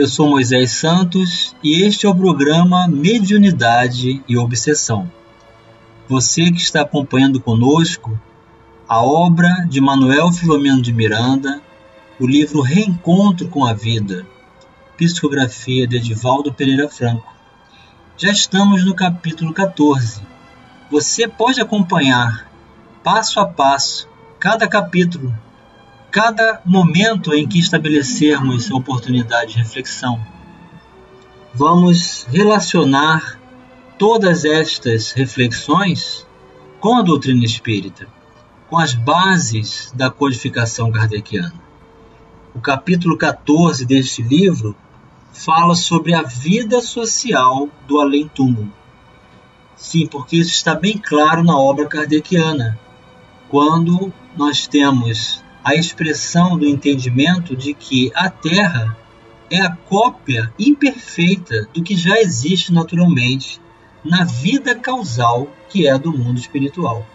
eu 0.00 0.08
sou 0.08 0.30
Moisés 0.30 0.70
Santos 0.72 1.54
e 1.62 1.82
este 1.82 2.06
é 2.06 2.08
o 2.08 2.14
programa 2.14 2.88
Mediunidade 2.88 4.24
e 4.26 4.38
Obsessão. 4.38 5.12
Você 6.08 6.50
que 6.50 6.56
está 6.56 6.80
acompanhando 6.80 7.38
conosco 7.38 8.18
a 8.88 9.02
obra 9.04 9.66
de 9.68 9.78
Manuel 9.78 10.32
Filomeno 10.32 10.80
de 10.80 10.90
Miranda, 10.90 11.60
o 12.18 12.26
livro 12.26 12.62
Reencontro 12.62 13.48
com 13.48 13.66
a 13.66 13.74
Vida, 13.74 14.26
psicografia 14.96 15.86
de 15.86 15.98
Edivaldo 15.98 16.50
Pereira 16.50 16.88
Franco. 16.88 17.30
Já 18.16 18.30
estamos 18.30 18.82
no 18.86 18.94
capítulo 18.94 19.52
14. 19.52 20.22
Você 20.90 21.28
pode 21.28 21.60
acompanhar 21.60 22.50
passo 23.04 23.38
a 23.38 23.44
passo 23.44 24.08
cada 24.38 24.66
capítulo 24.66 25.36
cada 26.10 26.60
momento 26.64 27.32
em 27.32 27.46
que 27.46 27.60
estabelecermos 27.60 28.70
oportunidade 28.70 29.52
de 29.52 29.58
reflexão, 29.58 30.20
vamos 31.54 32.26
relacionar 32.28 33.38
todas 33.96 34.44
estas 34.44 35.12
reflexões 35.12 36.26
com 36.80 36.96
a 36.96 37.02
doutrina 37.02 37.44
espírita, 37.44 38.08
com 38.68 38.78
as 38.78 38.92
bases 38.92 39.92
da 39.94 40.10
codificação 40.10 40.90
kardeciana. 40.90 41.54
O 42.54 42.60
capítulo 42.60 43.16
14 43.16 43.86
deste 43.86 44.20
livro 44.20 44.74
fala 45.32 45.76
sobre 45.76 46.12
a 46.12 46.22
vida 46.22 46.80
social 46.80 47.68
do 47.86 48.00
além-túmulo. 48.00 48.72
Sim, 49.76 50.06
porque 50.08 50.36
isso 50.36 50.52
está 50.52 50.74
bem 50.74 50.98
claro 50.98 51.44
na 51.44 51.56
obra 51.56 51.86
kardeciana, 51.86 52.78
quando 53.48 54.12
nós 54.36 54.66
temos 54.66 55.39
a 55.64 55.74
expressão 55.74 56.58
do 56.58 56.66
entendimento 56.66 57.54
de 57.54 57.74
que 57.74 58.10
a 58.14 58.30
Terra 58.30 58.96
é 59.50 59.60
a 59.60 59.74
cópia 59.74 60.52
imperfeita 60.58 61.68
do 61.74 61.82
que 61.82 61.96
já 61.96 62.20
existe 62.20 62.72
naturalmente 62.72 63.60
na 64.04 64.24
vida 64.24 64.74
causal 64.74 65.48
que 65.68 65.86
é 65.86 65.92
a 65.92 65.98
do 65.98 66.12
mundo 66.12 66.38
espiritual. 66.38 67.06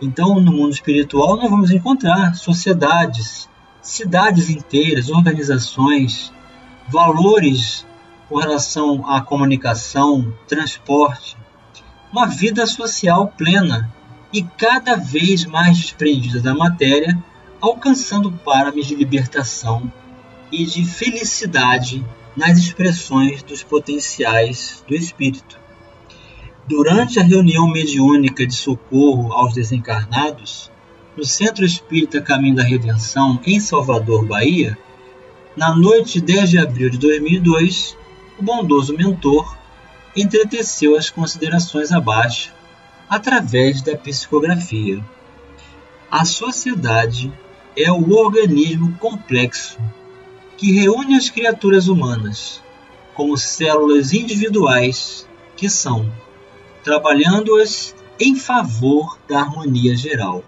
Então, 0.00 0.40
no 0.40 0.52
mundo 0.52 0.72
espiritual, 0.72 1.36
nós 1.36 1.48
vamos 1.48 1.70
encontrar 1.70 2.34
sociedades, 2.34 3.48
cidades 3.80 4.50
inteiras, 4.50 5.08
organizações, 5.08 6.32
valores 6.88 7.86
com 8.28 8.36
relação 8.36 9.08
à 9.08 9.20
comunicação, 9.20 10.32
transporte, 10.48 11.36
uma 12.12 12.26
vida 12.26 12.66
social 12.66 13.28
plena 13.28 13.92
e 14.32 14.42
cada 14.42 14.96
vez 14.96 15.44
mais 15.44 15.78
desprendida 15.78 16.40
da 16.40 16.54
matéria 16.54 17.16
alcançando 17.62 18.32
páramos 18.44 18.88
de 18.88 18.96
libertação 18.96 19.90
e 20.50 20.66
de 20.66 20.84
felicidade 20.84 22.04
nas 22.36 22.58
expressões 22.58 23.40
dos 23.44 23.62
potenciais 23.62 24.82
do 24.88 24.96
espírito. 24.96 25.60
Durante 26.66 27.20
a 27.20 27.22
reunião 27.22 27.68
mediúnica 27.68 28.44
de 28.44 28.54
socorro 28.54 29.32
aos 29.32 29.54
desencarnados, 29.54 30.72
no 31.16 31.24
Centro 31.24 31.64
Espírita 31.64 32.20
Caminho 32.20 32.56
da 32.56 32.64
Redenção, 32.64 33.40
em 33.46 33.60
Salvador, 33.60 34.24
Bahia, 34.26 34.76
na 35.56 35.72
noite 35.74 36.14
de 36.14 36.34
10 36.34 36.50
de 36.50 36.58
abril 36.58 36.90
de 36.90 36.98
2002, 36.98 37.96
o 38.38 38.42
bondoso 38.42 38.96
mentor 38.96 39.56
entreteceu 40.16 40.96
as 40.96 41.10
considerações 41.10 41.92
abaixo 41.92 42.52
através 43.08 43.82
da 43.82 43.96
psicografia. 43.96 45.04
A 46.10 46.24
sociedade 46.24 47.32
é 47.76 47.90
o 47.90 48.12
organismo 48.12 48.96
complexo 48.98 49.78
que 50.56 50.72
reúne 50.72 51.16
as 51.16 51.30
criaturas 51.30 51.88
humanas 51.88 52.62
como 53.14 53.36
células 53.36 54.12
individuais 54.12 55.26
que 55.56 55.68
são, 55.68 56.10
trabalhando-as 56.84 57.94
em 58.18 58.36
favor 58.36 59.18
da 59.28 59.40
harmonia 59.40 59.96
geral. 59.96 60.44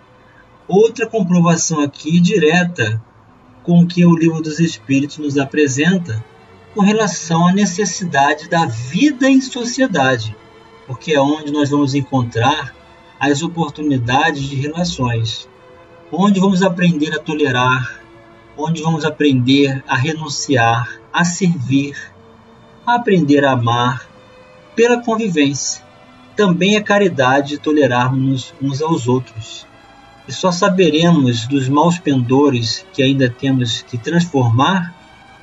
Outra 0.66 1.06
comprovação 1.06 1.80
aqui 1.80 2.20
direta 2.20 3.02
com 3.62 3.80
o 3.80 3.86
que 3.86 4.04
o 4.04 4.16
Livro 4.16 4.40
dos 4.40 4.60
Espíritos 4.60 5.18
nos 5.18 5.38
apresenta 5.38 6.24
com 6.74 6.80
relação 6.80 7.46
à 7.46 7.52
necessidade 7.52 8.48
da 8.48 8.66
vida 8.66 9.28
em 9.28 9.40
sociedade, 9.40 10.36
porque 10.86 11.12
é 11.12 11.20
onde 11.20 11.52
nós 11.52 11.70
vamos 11.70 11.94
encontrar 11.94 12.74
as 13.18 13.42
oportunidades 13.42 14.42
de 14.42 14.56
relações 14.56 15.48
onde 16.16 16.40
vamos 16.40 16.62
aprender 16.62 17.14
a 17.14 17.18
tolerar, 17.18 18.00
onde 18.56 18.82
vamos 18.82 19.04
aprender 19.04 19.82
a 19.86 19.96
renunciar, 19.96 21.00
a 21.12 21.24
servir, 21.24 21.96
a 22.86 22.94
aprender 22.94 23.44
a 23.44 23.52
amar 23.52 24.08
pela 24.76 25.02
convivência. 25.02 25.82
Também 26.36 26.76
é 26.76 26.80
caridade 26.80 27.58
tolerarmos 27.58 28.54
uns 28.60 28.82
aos 28.82 29.08
outros. 29.08 29.66
E 30.26 30.32
só 30.32 30.50
saberemos 30.50 31.46
dos 31.46 31.68
maus 31.68 31.98
pendores 31.98 32.84
que 32.92 33.02
ainda 33.02 33.28
temos 33.28 33.82
que 33.82 33.98
transformar 33.98 34.94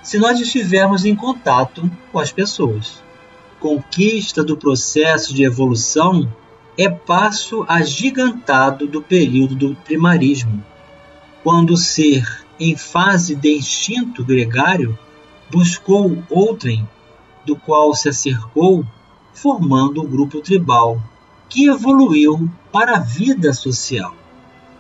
se 0.01 0.17
nós 0.17 0.39
estivermos 0.39 1.05
em 1.05 1.15
contato 1.15 1.89
com 2.11 2.19
as 2.19 2.31
pessoas. 2.31 3.01
Conquista 3.59 4.43
do 4.43 4.57
processo 4.57 5.33
de 5.33 5.43
evolução 5.43 6.27
é 6.83 6.89
passo 6.89 7.63
agigantado 7.67 8.87
do 8.87 9.03
período 9.03 9.53
do 9.53 9.75
primarismo, 9.75 10.65
quando 11.43 11.73
o 11.73 11.77
ser, 11.77 12.43
em 12.59 12.75
fase 12.75 13.35
de 13.35 13.55
instinto 13.55 14.25
gregário, 14.25 14.97
buscou 15.51 16.23
outrem, 16.27 16.89
do 17.45 17.55
qual 17.55 17.93
se 17.93 18.09
acercou, 18.09 18.83
formando 19.31 20.01
um 20.01 20.07
grupo 20.07 20.41
tribal, 20.41 20.99
que 21.47 21.67
evoluiu 21.69 22.49
para 22.71 22.97
a 22.97 22.99
vida 22.99 23.53
social. 23.53 24.15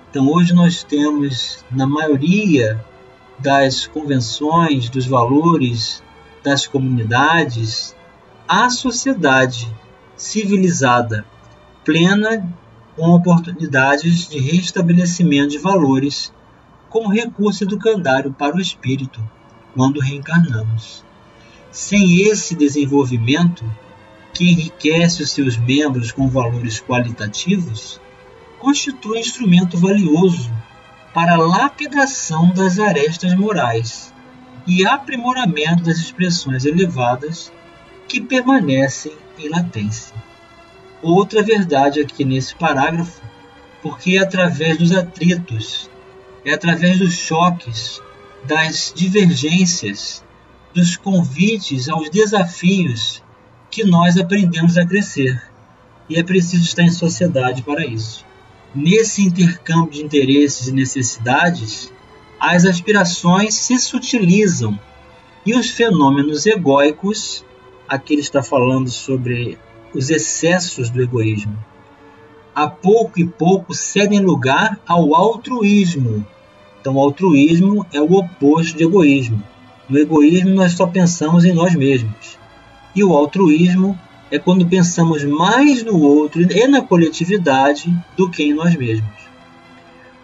Então, 0.09 0.27
hoje 0.27 0.53
nós 0.53 0.83
temos, 0.83 1.63
na 1.69 1.85
maioria 1.85 2.83
das 3.37 3.85
convenções, 3.85 4.89
dos 4.89 5.05
valores, 5.05 6.01
das 6.43 6.65
comunidades, 6.65 7.95
a 8.47 8.71
sociedade 8.71 9.71
civilizada 10.17 11.23
plena 11.83 12.47
com 12.95 13.09
oportunidades 13.09 14.27
de 14.27 14.39
restabelecimento 14.39 15.51
de 15.51 15.57
valores 15.57 16.31
como 16.89 17.09
recurso 17.09 17.63
educandário 17.63 18.31
para 18.31 18.55
o 18.55 18.61
espírito 18.61 19.19
quando 19.73 19.99
reencarnamos. 19.99 21.03
Sem 21.71 22.21
esse 22.21 22.53
desenvolvimento, 22.53 23.63
que 24.33 24.51
enriquece 24.51 25.23
os 25.23 25.31
seus 25.31 25.57
membros 25.57 26.11
com 26.11 26.27
valores 26.27 26.79
qualitativos, 26.79 27.99
constitui 28.59 29.19
instrumento 29.19 29.77
valioso 29.77 30.51
para 31.13 31.33
a 31.33 31.37
lapidação 31.37 32.53
das 32.53 32.77
arestas 32.77 33.33
morais 33.33 34.13
e 34.67 34.85
aprimoramento 34.85 35.83
das 35.83 35.97
expressões 35.97 36.65
elevadas 36.65 37.51
que 38.07 38.21
permanecem 38.21 39.13
em 39.39 39.49
latência 39.49 40.30
outra 41.01 41.43
verdade 41.43 41.99
aqui 41.99 42.23
nesse 42.23 42.55
parágrafo, 42.55 43.21
porque 43.81 44.17
é 44.17 44.19
através 44.19 44.77
dos 44.77 44.91
atritos, 44.91 45.89
é 46.45 46.53
através 46.53 46.99
dos 46.99 47.13
choques, 47.13 48.01
das 48.43 48.91
divergências, 48.95 50.23
dos 50.73 50.95
convites 50.97 51.89
aos 51.89 52.09
desafios 52.09 53.21
que 53.69 53.83
nós 53.83 54.17
aprendemos 54.17 54.77
a 54.77 54.85
crescer. 54.85 55.41
E 56.09 56.17
é 56.17 56.23
preciso 56.23 56.63
estar 56.63 56.83
em 56.83 56.91
sociedade 56.91 57.61
para 57.61 57.85
isso. 57.85 58.25
Nesse 58.73 59.21
intercâmbio 59.21 59.91
de 59.91 60.03
interesses 60.03 60.67
e 60.67 60.71
necessidades, 60.71 61.91
as 62.39 62.65
aspirações 62.65 63.53
se 63.53 63.77
sutilizam 63.77 64.79
e 65.45 65.53
os 65.53 65.69
fenômenos 65.69 66.45
egóicos, 66.45 67.45
aqui 67.87 68.13
ele 68.13 68.21
está 68.21 68.41
falando 68.41 68.89
sobre 68.89 69.57
os 69.93 70.09
excessos 70.09 70.89
do 70.89 71.01
egoísmo. 71.01 71.57
A 72.53 72.67
pouco 72.67 73.19
e 73.19 73.25
pouco 73.25 73.73
cedem 73.73 74.19
lugar 74.19 74.79
ao 74.85 75.15
altruísmo. 75.15 76.25
Então, 76.79 76.95
o 76.95 76.99
altruísmo 76.99 77.85
é 77.93 78.01
o 78.01 78.13
oposto 78.13 78.77
de 78.77 78.83
egoísmo. 78.83 79.41
No 79.87 79.97
egoísmo, 79.97 80.51
nós 80.51 80.73
só 80.73 80.87
pensamos 80.87 81.45
em 81.45 81.53
nós 81.53 81.75
mesmos. 81.75 82.37
E 82.95 83.03
o 83.03 83.13
altruísmo 83.13 83.97
é 84.31 84.39
quando 84.39 84.65
pensamos 84.65 85.23
mais 85.25 85.83
no 85.83 85.99
outro 85.99 86.41
e 86.41 86.67
na 86.67 86.81
coletividade 86.81 87.93
do 88.15 88.29
que 88.29 88.43
em 88.43 88.53
nós 88.53 88.75
mesmos. 88.75 89.11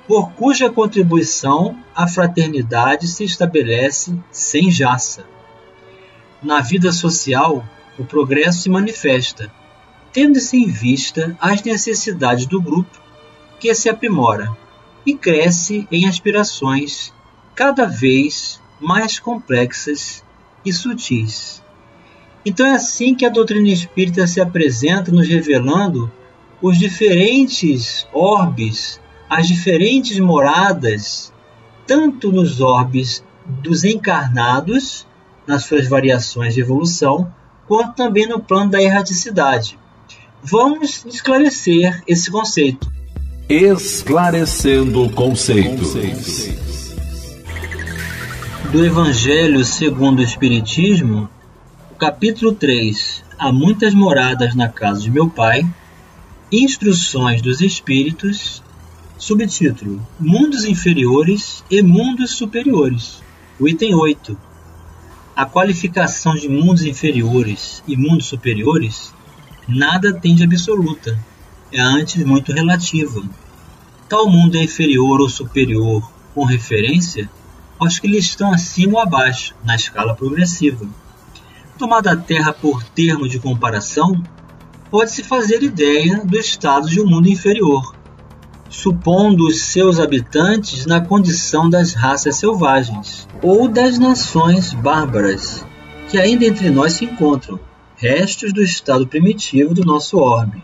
Por 0.07 0.31
cuja 0.31 0.69
contribuição 0.69 1.77
a 1.93 2.07
fraternidade 2.07 3.07
se 3.07 3.25
estabelece 3.25 4.17
sem 4.31 4.71
jaça. 4.71 5.25
Na 6.41 6.61
vida 6.61 6.93
social, 6.93 7.67
o 7.97 8.05
progresso 8.05 8.61
se 8.61 8.69
manifesta, 8.69 9.51
tendo-se 10.11 10.57
em 10.57 10.67
vista 10.67 11.35
as 11.39 11.63
necessidades 11.63 12.45
do 12.45 12.61
grupo 12.61 13.01
que 13.59 13.73
se 13.73 13.89
aprimora 13.89 14.55
e 15.05 15.15
cresce 15.15 15.87
em 15.91 16.07
aspirações 16.07 17.13
cada 17.55 17.85
vez 17.85 18.61
mais 18.79 19.19
complexas 19.19 20.23
e 20.63 20.71
sutis. 20.71 21.63
Então 22.45 22.65
é 22.65 22.75
assim 22.75 23.15
que 23.15 23.25
a 23.25 23.29
doutrina 23.29 23.67
espírita 23.69 24.27
se 24.27 24.39
apresenta, 24.39 25.11
nos 25.11 25.27
revelando 25.27 26.11
os 26.61 26.77
diferentes 26.77 28.07
orbes, 28.13 29.01
as 29.29 29.47
diferentes 29.47 30.19
moradas, 30.19 31.33
tanto 31.85 32.31
nos 32.31 32.61
orbes 32.61 33.23
dos 33.45 33.83
encarnados, 33.83 35.05
nas 35.45 35.63
suas 35.63 35.87
variações 35.87 36.53
de 36.53 36.61
evolução, 36.61 37.33
quanto 37.67 37.95
também 37.95 38.27
no 38.27 38.39
plano 38.39 38.71
da 38.71 38.81
erraticidade. 38.81 39.77
Vamos 40.41 41.05
esclarecer 41.05 42.01
esse 42.07 42.31
conceito. 42.31 42.91
Esclarecendo 43.49 45.09
conceitos. 45.11 45.93
Do 48.71 48.85
Evangelho 48.85 49.63
segundo 49.63 50.19
o 50.19 50.23
Espiritismo, 50.23 51.29
capítulo 51.97 52.53
3 52.53 53.27
Há 53.39 53.51
muitas 53.51 53.93
moradas 53.93 54.55
na 54.55 54.67
casa 54.67 54.99
de 54.99 55.11
meu 55.11 55.29
Pai, 55.29 55.63
Instruções 56.51 57.39
dos 57.39 57.61
Espíritos, 57.61 58.63
subtítulo 59.15 60.01
Mundos 60.19 60.65
Inferiores 60.65 61.63
e 61.69 61.83
Mundos 61.83 62.31
Superiores. 62.31 63.21
O 63.59 63.67
item 63.67 63.93
8. 63.93 64.35
A 65.37 65.45
qualificação 65.45 66.33
de 66.33 66.49
mundos 66.49 66.83
inferiores 66.83 67.83
e 67.87 67.95
mundos 67.95 68.25
superiores 68.25 69.13
nada 69.67 70.11
tem 70.11 70.33
de 70.33 70.43
absoluta, 70.43 71.15
é 71.71 71.79
antes 71.79 72.25
muito 72.25 72.51
relativa. 72.51 73.21
Tal 74.09 74.27
mundo 74.27 74.55
é 74.55 74.63
inferior 74.63 75.21
ou 75.21 75.29
superior 75.29 76.11
com 76.33 76.43
referência 76.43 77.29
aos 77.77 77.99
que 77.99 78.07
lhe 78.07 78.17
estão 78.17 78.51
acima 78.51 78.93
ou 78.93 78.99
abaixo, 78.99 79.53
na 79.63 79.75
escala 79.75 80.15
progressiva. 80.15 80.89
Tomada 81.77 82.13
a 82.13 82.17
Terra 82.17 82.51
por 82.51 82.83
termo 82.83 83.29
de 83.29 83.37
comparação, 83.37 84.19
pode-se 84.89 85.21
fazer 85.21 85.61
ideia 85.61 86.19
do 86.25 86.35
estado 86.35 86.89
de 86.89 86.99
um 86.99 87.05
mundo 87.05 87.29
inferior, 87.29 87.95
supondo 88.69 89.47
os 89.47 89.61
seus 89.61 89.99
habitantes 89.99 90.85
na 90.85 90.99
condição 90.99 91.69
das 91.69 91.93
raças 91.93 92.35
selvagens 92.37 93.27
ou 93.41 93.67
das 93.67 93.97
nações 93.97 94.73
bárbaras, 94.73 95.65
que 96.09 96.17
ainda 96.17 96.45
entre 96.45 96.69
nós 96.69 96.93
se 96.93 97.05
encontram, 97.05 97.59
restos 97.95 98.53
do 98.53 98.61
estado 98.61 99.07
primitivo 99.07 99.73
do 99.73 99.85
nosso 99.85 100.17
orbe. 100.17 100.63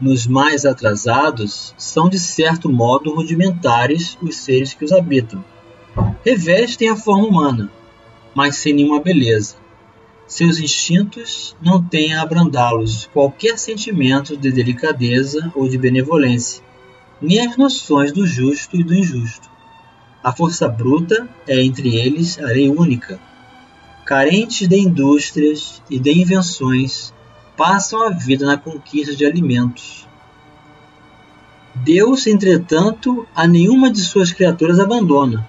Nos 0.00 0.26
mais 0.26 0.64
atrasados, 0.64 1.74
são 1.78 2.08
de 2.08 2.18
certo 2.18 2.68
modo 2.68 3.14
rudimentares 3.14 4.16
os 4.20 4.36
seres 4.36 4.74
que 4.74 4.84
os 4.84 4.92
habitam. 4.92 5.44
Revestem 6.24 6.88
a 6.88 6.96
forma 6.96 7.26
humana, 7.26 7.70
mas 8.34 8.56
sem 8.56 8.74
nenhuma 8.74 9.00
beleza 9.00 9.56
seus 10.26 10.58
instintos 10.58 11.56
não 11.62 11.80
têm 11.80 12.14
a 12.14 12.22
abrandá-los 12.22 13.08
qualquer 13.12 13.56
sentimento 13.58 14.36
de 14.36 14.50
delicadeza 14.50 15.52
ou 15.54 15.68
de 15.68 15.78
benevolência, 15.78 16.62
nem 17.20 17.46
as 17.46 17.56
noções 17.56 18.12
do 18.12 18.26
justo 18.26 18.76
e 18.76 18.84
do 18.84 18.94
injusto. 18.94 19.48
A 20.22 20.32
força 20.32 20.68
bruta 20.68 21.28
é 21.46 21.62
entre 21.62 21.96
eles 21.96 22.38
a 22.38 22.46
lei 22.46 22.68
única. 22.68 23.20
Carentes 24.04 24.68
de 24.68 24.76
indústrias 24.76 25.82
e 25.90 25.98
de 25.98 26.12
invenções, 26.12 27.12
passam 27.56 28.02
a 28.02 28.10
vida 28.10 28.46
na 28.46 28.58
conquista 28.58 29.14
de 29.14 29.24
alimentos. 29.24 30.06
Deus, 31.74 32.26
entretanto, 32.26 33.26
a 33.34 33.46
nenhuma 33.46 33.90
de 33.90 34.00
suas 34.00 34.32
criaturas 34.32 34.78
abandona 34.78 35.46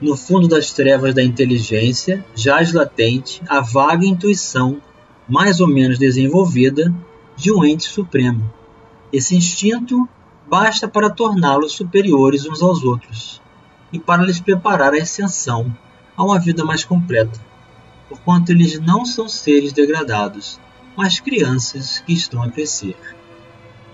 no 0.00 0.16
fundo 0.16 0.46
das 0.46 0.72
trevas 0.72 1.14
da 1.14 1.22
inteligência 1.22 2.24
jaz 2.34 2.72
latente 2.72 3.42
a 3.48 3.60
vaga 3.60 4.06
intuição, 4.06 4.80
mais 5.28 5.60
ou 5.60 5.66
menos 5.66 5.98
desenvolvida, 5.98 6.94
de 7.36 7.52
um 7.52 7.64
ente 7.64 7.84
supremo. 7.84 8.48
Esse 9.12 9.36
instinto 9.36 10.08
basta 10.48 10.88
para 10.88 11.10
torná-los 11.10 11.72
superiores 11.72 12.46
uns 12.46 12.62
aos 12.62 12.82
outros 12.82 13.40
e 13.92 13.98
para 13.98 14.22
lhes 14.22 14.40
preparar 14.40 14.94
a 14.94 15.02
ascensão 15.02 15.76
a 16.16 16.24
uma 16.24 16.38
vida 16.38 16.64
mais 16.64 16.84
completa, 16.84 17.38
porquanto 18.08 18.50
eles 18.50 18.80
não 18.80 19.04
são 19.04 19.28
seres 19.28 19.72
degradados, 19.72 20.58
mas 20.96 21.20
crianças 21.20 22.02
que 22.04 22.14
estão 22.14 22.42
a 22.42 22.50
crescer. 22.50 22.96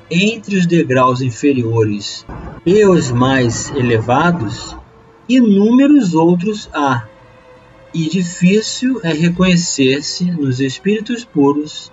Entre 0.08 0.56
os 0.56 0.66
degraus 0.66 1.20
inferiores 1.20 2.24
e 2.64 2.84
os 2.84 3.10
mais 3.10 3.70
elevados, 3.70 4.76
inúmeros 5.28 6.14
outros 6.14 6.68
há, 6.72 7.06
e 7.92 8.08
difícil 8.08 9.00
é 9.02 9.12
reconhecer-se 9.12 10.24
nos 10.30 10.60
espíritos 10.60 11.24
puros, 11.24 11.92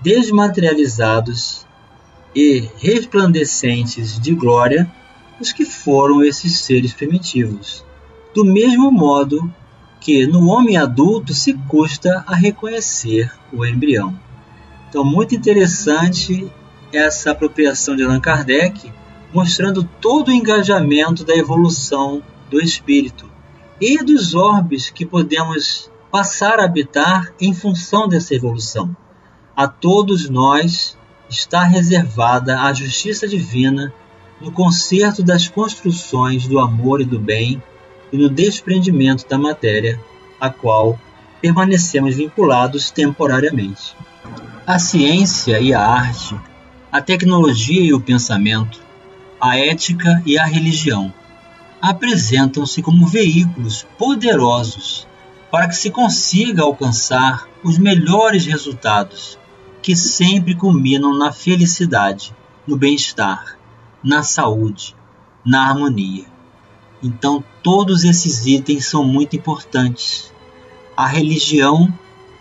desmaterializados 0.00 1.67
e 2.34 2.68
resplandecentes 2.78 4.18
de 4.18 4.34
glória 4.34 4.90
os 5.40 5.52
que 5.52 5.64
foram 5.64 6.22
esses 6.22 6.60
seres 6.60 6.92
primitivos. 6.92 7.84
Do 8.34 8.44
mesmo 8.44 8.90
modo 8.90 9.52
que 10.00 10.26
no 10.26 10.48
homem 10.48 10.76
adulto 10.76 11.34
se 11.34 11.54
custa 11.54 12.24
a 12.26 12.34
reconhecer 12.34 13.32
o 13.52 13.64
embrião. 13.64 14.18
Então, 14.88 15.04
muito 15.04 15.34
interessante 15.34 16.50
essa 16.92 17.30
apropriação 17.30 17.94
de 17.94 18.02
Allan 18.02 18.20
Kardec, 18.20 18.92
mostrando 19.32 19.84
todo 20.00 20.28
o 20.28 20.32
engajamento 20.32 21.24
da 21.24 21.36
evolução 21.36 22.22
do 22.50 22.60
espírito 22.60 23.30
e 23.80 24.02
dos 24.02 24.34
orbes 24.34 24.88
que 24.88 25.04
podemos 25.04 25.90
passar 26.10 26.58
a 26.58 26.64
habitar 26.64 27.32
em 27.40 27.52
função 27.52 28.08
dessa 28.08 28.34
evolução. 28.34 28.96
A 29.54 29.68
todos 29.68 30.28
nós 30.28 30.96
está 31.28 31.64
reservada 31.64 32.62
a 32.62 32.72
justiça 32.72 33.26
divina 33.28 33.92
no 34.40 34.52
conserto 34.52 35.22
das 35.22 35.48
construções 35.48 36.46
do 36.46 36.58
amor 36.58 37.00
e 37.00 37.04
do 37.04 37.18
bem 37.18 37.62
e 38.12 38.16
no 38.16 38.28
desprendimento 38.28 39.28
da 39.28 39.36
matéria, 39.36 40.00
a 40.40 40.48
qual 40.48 40.98
permanecemos 41.40 42.16
vinculados 42.16 42.90
temporariamente. 42.90 43.94
A 44.66 44.78
ciência 44.78 45.60
e 45.60 45.72
a 45.74 45.80
arte, 45.80 46.38
a 46.90 47.00
tecnologia 47.00 47.82
e 47.82 47.92
o 47.92 48.00
pensamento, 48.00 48.80
a 49.40 49.58
ética 49.58 50.22
e 50.24 50.38
a 50.38 50.44
religião 50.44 51.12
apresentam-se 51.80 52.82
como 52.82 53.06
veículos 53.06 53.86
poderosos 53.96 55.06
para 55.50 55.68
que 55.68 55.76
se 55.76 55.90
consiga 55.90 56.62
alcançar 56.62 57.48
os 57.62 57.78
melhores 57.78 58.44
resultados, 58.46 59.37
que 59.82 59.96
sempre 59.96 60.54
culminam 60.54 61.16
na 61.16 61.32
felicidade, 61.32 62.34
no 62.66 62.76
bem-estar, 62.76 63.56
na 64.02 64.22
saúde, 64.22 64.94
na 65.44 65.68
harmonia. 65.68 66.26
Então, 67.02 67.42
todos 67.62 68.04
esses 68.04 68.46
itens 68.46 68.86
são 68.86 69.04
muito 69.04 69.36
importantes. 69.36 70.32
A 70.96 71.06
religião 71.06 71.92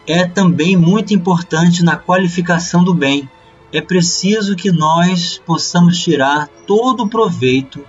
é 0.06 0.26
também 0.26 0.76
muito 0.76 1.14
importante 1.14 1.84
na 1.84 1.96
qualificação 1.96 2.84
do 2.84 2.94
bem. 2.94 3.30
É 3.72 3.82
preciso 3.82 4.56
que 4.56 4.72
nós 4.72 5.42
possamos 5.46 6.00
tirar 6.00 6.48
todo 6.66 7.04
o 7.04 7.10
proveito 7.10 7.86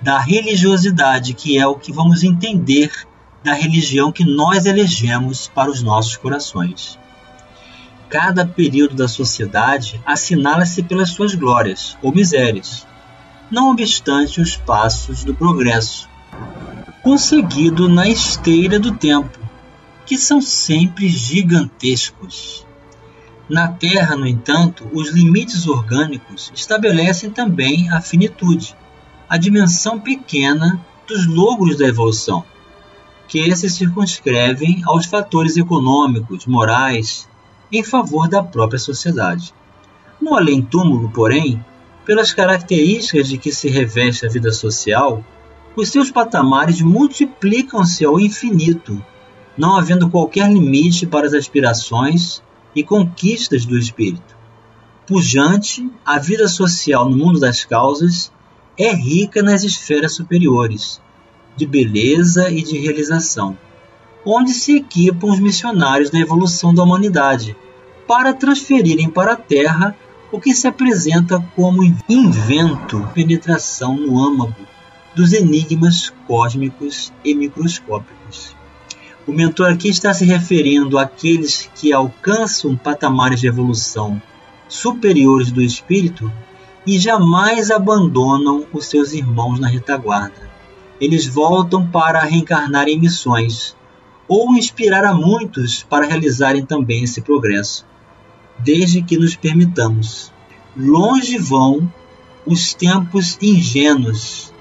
da 0.00 0.18
religiosidade, 0.18 1.34
que 1.34 1.58
é 1.58 1.66
o 1.66 1.74
que 1.74 1.92
vamos 1.92 2.22
entender 2.22 2.92
da 3.42 3.54
religião 3.54 4.12
que 4.12 4.24
nós 4.24 4.66
elegemos 4.66 5.48
para 5.48 5.70
os 5.70 5.82
nossos 5.82 6.16
corações. 6.16 6.98
Cada 8.08 8.46
período 8.46 8.94
da 8.94 9.08
sociedade 9.08 10.00
assinala-se 10.06 10.82
pelas 10.82 11.10
suas 11.10 11.34
glórias 11.34 11.96
ou 12.02 12.14
misérias, 12.14 12.86
não 13.50 13.70
obstante 13.70 14.40
os 14.40 14.56
passos 14.56 15.24
do 15.24 15.34
progresso, 15.34 16.08
conseguido 17.02 17.88
na 17.88 18.08
esteira 18.08 18.78
do 18.78 18.92
tempo, 18.92 19.38
que 20.04 20.16
são 20.16 20.40
sempre 20.40 21.08
gigantescos. 21.08 22.64
Na 23.48 23.68
Terra, 23.68 24.16
no 24.16 24.26
entanto, 24.26 24.88
os 24.92 25.10
limites 25.10 25.66
orgânicos 25.66 26.50
estabelecem 26.54 27.30
também 27.30 27.90
a 27.90 28.00
finitude 28.00 28.76
a 29.28 29.36
dimensão 29.36 29.98
pequena 29.98 30.80
dos 31.06 31.26
logros 31.26 31.76
da 31.76 31.86
evolução. 31.86 32.44
que 33.28 33.56
se 33.56 33.68
circunscrevem 33.68 34.82
aos 34.84 35.06
fatores 35.06 35.56
econômicos, 35.56 36.46
morais, 36.46 37.28
em 37.72 37.82
favor 37.82 38.28
da 38.28 38.42
própria 38.42 38.78
sociedade. 38.78 39.54
No 40.20 40.34
além-túmulo, 40.34 41.10
porém, 41.10 41.64
pelas 42.04 42.32
características 42.32 43.28
de 43.28 43.36
que 43.36 43.52
se 43.52 43.68
reveste 43.68 44.24
a 44.24 44.28
vida 44.28 44.52
social, 44.52 45.24
os 45.74 45.88
seus 45.88 46.10
patamares 46.10 46.80
multiplicam-se 46.80 48.04
ao 48.04 48.18
infinito, 48.18 49.04
não 49.58 49.76
havendo 49.76 50.08
qualquer 50.08 50.50
limite 50.50 51.06
para 51.06 51.26
as 51.26 51.34
aspirações 51.34 52.42
e 52.74 52.82
conquistas 52.82 53.66
do 53.66 53.76
espírito. 53.76 54.36
Pujante, 55.06 55.88
a 56.04 56.18
vida 56.18 56.48
social 56.48 57.08
no 57.08 57.16
mundo 57.16 57.40
das 57.40 57.64
causas 57.64 58.32
é 58.78 58.92
rica 58.92 59.42
nas 59.42 59.62
esferas 59.64 60.14
superiores, 60.14 61.00
de 61.56 61.66
beleza 61.66 62.50
e 62.50 62.62
de 62.62 62.78
realização, 62.78 63.56
onde 64.28 64.52
se 64.52 64.76
equipam 64.76 65.28
os 65.28 65.38
missionários 65.38 66.10
da 66.10 66.18
evolução 66.18 66.74
da 66.74 66.82
humanidade 66.82 67.56
para 68.08 68.34
transferirem 68.34 69.08
para 69.08 69.34
a 69.34 69.36
Terra 69.36 69.96
o 70.32 70.40
que 70.40 70.52
se 70.52 70.66
apresenta 70.66 71.40
como 71.54 71.84
invento 72.08 73.08
penetração 73.14 73.96
no 73.96 74.18
âmago 74.18 74.66
dos 75.14 75.32
enigmas 75.32 76.12
cósmicos 76.26 77.12
e 77.24 77.34
microscópicos. 77.34 78.56
O 79.26 79.32
mentor 79.32 79.70
aqui 79.70 79.88
está 79.88 80.12
se 80.12 80.24
referindo 80.24 80.98
àqueles 80.98 81.70
que 81.76 81.92
alcançam 81.92 82.76
patamares 82.76 83.40
de 83.40 83.46
evolução 83.46 84.20
superiores 84.68 85.52
do 85.52 85.62
espírito 85.62 86.30
e 86.84 86.98
jamais 86.98 87.70
abandonam 87.70 88.66
os 88.72 88.86
seus 88.86 89.12
irmãos 89.12 89.60
na 89.60 89.68
retaguarda. 89.68 90.50
Eles 91.00 91.26
voltam 91.26 91.86
para 91.86 92.24
reencarnar 92.24 92.88
em 92.88 92.98
missões 92.98 93.75
ou 94.28 94.54
inspirar 94.54 95.04
a 95.04 95.14
muitos 95.14 95.82
para 95.82 96.06
realizarem 96.06 96.64
também 96.64 97.04
esse 97.04 97.20
progresso 97.20 97.86
desde 98.58 99.02
que 99.02 99.16
nos 99.16 99.36
permitamos. 99.36 100.32
Longe 100.76 101.38
vão 101.38 101.92
os 102.44 102.74
tempos 102.74 103.38
ingênuos 103.40 104.52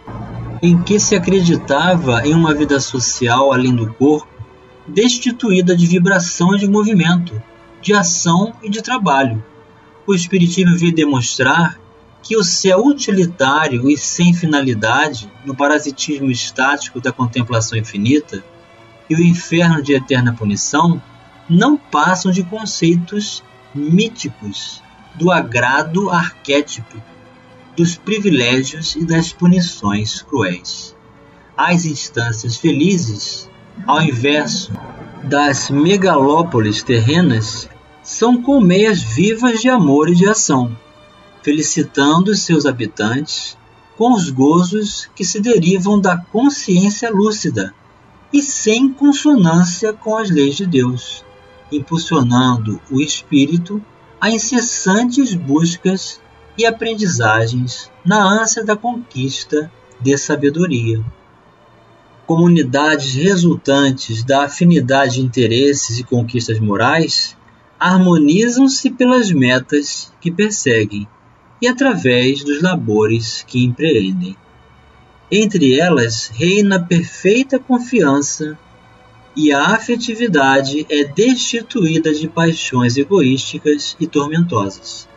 em 0.62 0.81
que 0.81 1.00
se 1.00 1.15
acreditava 1.15 2.25
em 2.25 2.34
uma 2.34 2.53
vida 2.53 2.79
social 2.79 3.51
além 3.51 3.75
do 3.75 3.93
corpo, 3.93 4.27
destituída 4.88 5.75
de 5.75 5.86
vibração 5.86 6.55
e 6.55 6.60
de 6.60 6.67
movimento, 6.67 7.41
de 7.81 7.93
ação 7.93 8.53
e 8.63 8.69
de 8.69 8.81
trabalho. 8.81 9.43
O 10.07 10.13
Espiritismo 10.13 10.77
veio 10.77 10.93
demonstrar 10.93 11.79
que 12.22 12.36
o 12.36 12.43
céu 12.43 12.86
utilitário 12.86 13.89
e 13.89 13.98
sem 13.98 14.34
finalidade, 14.34 15.31
no 15.45 15.55
parasitismo 15.55 16.31
estático 16.31 17.00
da 17.00 17.12
contemplação 17.12 17.77
infinita, 17.77 18.43
e 19.10 19.16
o 19.16 19.22
inferno 19.22 19.82
de 19.82 19.94
eterna 19.94 20.34
punição, 20.34 21.02
não 21.50 21.78
passam 21.78 22.32
de 22.32 22.44
conceitos 22.44 23.44
míticos 23.74 24.82
do 25.16 25.32
agrado 25.32 26.10
arquétipo, 26.10 27.02
dos 27.76 27.96
privilégios 27.96 28.96
e 28.96 29.06
das 29.06 29.32
punições 29.32 30.22
cruéis. 30.22 30.96
As 31.58 31.86
instâncias 31.86 32.58
felizes, 32.58 33.50
ao 33.86 34.02
inverso 34.02 34.72
das 35.24 35.70
megalópolis 35.70 36.84
terrenas, 36.84 37.70
são 38.02 38.42
colmeias 38.42 39.02
vivas 39.02 39.60
de 39.60 39.70
amor 39.70 40.10
e 40.10 40.16
de 40.16 40.28
ação, 40.28 40.76
felicitando 41.44 42.36
seus 42.36 42.66
habitantes 42.66 43.58
com 43.98 44.14
os 44.14 44.30
gozos 44.30 45.10
que 45.16 45.24
se 45.24 45.40
derivam 45.40 46.00
da 46.00 46.18
consciência 46.18 47.10
lúcida 47.10 47.74
e 48.36 48.44
sem 48.44 48.92
consonância 48.92 49.94
com 49.94 50.18
as 50.18 50.30
leis 50.30 50.58
de 50.58 50.65
Deus 50.65 51.24
impulsionando 51.72 52.82
o 52.92 53.00
espírito 53.01 53.82
a 54.20 54.30
incessantes 54.30 55.34
buscas 55.34 56.20
e 56.58 56.65
aprendizagens 56.65 57.89
na 58.04 58.22
ânsia 58.22 58.62
da 58.63 58.75
conquista 58.75 59.72
de 60.01 60.18
sabedoria. 60.18 61.01
Comunidades 62.27 63.13
resultantes 63.13 64.22
da 64.22 64.44
afinidade 64.44 65.15
de 65.15 65.22
interesses 65.22 66.00
e 66.00 66.04
conquistas 66.04 66.60
morais 66.60 67.38
harmonizam-se 67.80 68.89
pelas 68.89 69.32
metas 69.32 70.12
que 70.20 70.30
perseguem 70.30 71.08
e 71.62 71.70
através 71.70 72.44
dos 72.44 72.62
labores 72.62 73.46
que 73.48 73.63
empreendem. 73.63 74.36
Entre 75.32 75.79
elas 75.79 76.32
reina 76.34 76.79
perfeita 76.79 77.58
confiança 77.58 78.58
e 79.36 79.51
a 79.51 79.74
afetividade 79.74 80.86
é 80.89 81.03
destituída 81.03 82.13
de 82.13 82.27
paixões 82.27 82.96
egoísticas 82.96 83.98
e 84.00 84.08
tormentosas, 84.08 85.10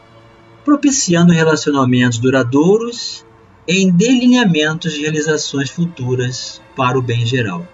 propiciando 0.64 1.32
relacionamentos 1.32 2.18
duradouros 2.18 3.24
em 3.66 3.90
delineamentos 3.90 4.94
de 4.94 5.02
realizações 5.02 5.70
futuras 5.70 6.60
para 6.74 6.98
o 6.98 7.02
bem 7.02 7.26
geral. 7.26 7.68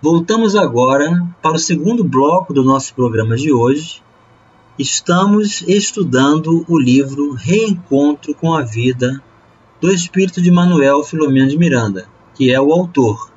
voltamos 0.00 0.54
agora 0.54 1.26
para 1.42 1.56
o 1.56 1.58
segundo 1.58 2.04
bloco 2.04 2.54
do 2.54 2.62
nosso 2.62 2.94
programa 2.94 3.36
de 3.36 3.52
hoje. 3.52 4.00
Estamos 4.78 5.62
estudando 5.62 6.64
o 6.68 6.78
livro 6.78 7.32
Reencontro 7.32 8.32
com 8.32 8.54
a 8.54 8.62
Vida 8.62 9.20
do 9.80 9.92
espírito 9.92 10.40
de 10.40 10.52
Manuel 10.52 11.02
Filomeno 11.02 11.48
de 11.48 11.58
Miranda, 11.58 12.08
que 12.34 12.52
é 12.52 12.60
o 12.60 12.72
autor. 12.72 13.32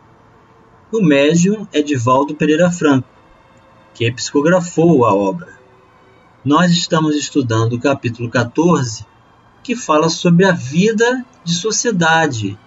O 0.91 1.01
médium 1.01 1.67
é 1.73 1.81
Divaldo 1.81 2.35
Pereira 2.35 2.69
Franco, 2.69 3.09
que 3.95 4.11
psicografou 4.11 5.03
a 5.05 5.15
obra. 5.15 5.59
Nós 6.45 6.71
estamos 6.71 7.15
estudando 7.15 7.73
o 7.73 7.79
capítulo 7.79 8.29
14 8.29 9.03
que 9.63 9.75
fala 9.75 10.09
sobre 10.09 10.45
a 10.45 10.51
vida 10.51 11.25
de 11.43 11.53
sociedade 11.53 12.57